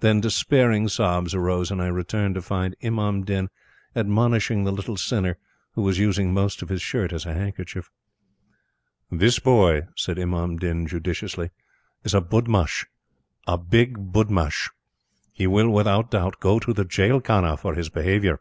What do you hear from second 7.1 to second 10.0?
as a handkerchief. "This boy,"